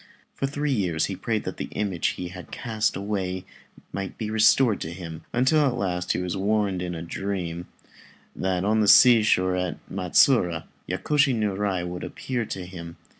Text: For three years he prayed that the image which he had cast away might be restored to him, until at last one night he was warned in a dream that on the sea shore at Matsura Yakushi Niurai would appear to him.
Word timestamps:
For 0.33 0.47
three 0.47 0.71
years 0.71 1.05
he 1.05 1.15
prayed 1.15 1.43
that 1.43 1.57
the 1.57 1.67
image 1.75 1.95
which 2.13 2.15
he 2.15 2.29
had 2.29 2.49
cast 2.49 2.95
away 2.95 3.45
might 3.93 4.17
be 4.17 4.31
restored 4.31 4.81
to 4.81 4.89
him, 4.91 5.25
until 5.31 5.59
at 5.63 5.75
last 5.77 6.07
one 6.11 6.13
night 6.13 6.13
he 6.13 6.23
was 6.23 6.35
warned 6.35 6.81
in 6.81 6.95
a 6.95 7.03
dream 7.03 7.67
that 8.35 8.65
on 8.65 8.79
the 8.81 8.87
sea 8.87 9.21
shore 9.21 9.55
at 9.55 9.77
Matsura 9.91 10.63
Yakushi 10.89 11.35
Niurai 11.35 11.83
would 11.87 12.03
appear 12.03 12.45
to 12.47 12.65
him. 12.65 12.95